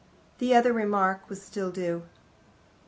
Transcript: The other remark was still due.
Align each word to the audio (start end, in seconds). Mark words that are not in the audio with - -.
The 0.39 0.55
other 0.55 0.73
remark 0.73 1.29
was 1.29 1.43
still 1.43 1.69
due. 1.69 2.01